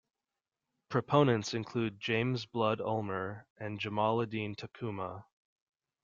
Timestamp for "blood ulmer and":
2.47-3.79